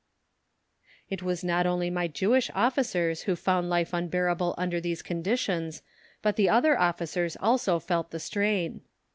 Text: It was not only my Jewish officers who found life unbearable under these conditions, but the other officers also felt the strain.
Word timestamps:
It 1.11 1.21
was 1.21 1.43
not 1.43 1.67
only 1.67 1.91
my 1.91 2.07
Jewish 2.07 2.49
officers 2.55 3.21
who 3.21 3.35
found 3.35 3.69
life 3.69 3.93
unbearable 3.93 4.55
under 4.57 4.81
these 4.81 5.03
conditions, 5.03 5.83
but 6.23 6.37
the 6.37 6.49
other 6.49 6.75
officers 6.75 7.37
also 7.39 7.77
felt 7.77 8.09
the 8.09 8.19
strain. 8.19 8.81